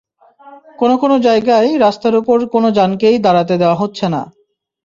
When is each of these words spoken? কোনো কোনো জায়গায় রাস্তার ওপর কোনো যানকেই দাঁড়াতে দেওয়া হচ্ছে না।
কোনো 0.79 0.95
কোনো 0.97 1.15
জায়গায় 1.27 1.69
রাস্তার 1.77 2.13
ওপর 2.15 2.37
কোনো 2.53 2.67
যানকেই 2.77 3.17
দাঁড়াতে 3.25 3.53
দেওয়া 3.61 3.79
হচ্ছে 3.81 4.05
না। 4.13 4.21